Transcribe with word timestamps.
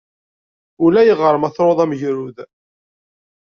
Ulayɣer 0.83 1.35
ma 1.37 1.49
truḍ 1.55 1.79
am 1.83 1.93
ugrud. 1.95 2.37